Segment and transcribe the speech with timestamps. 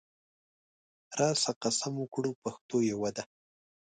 [1.19, 3.23] راسه قسم وکړو پښتو یوه ده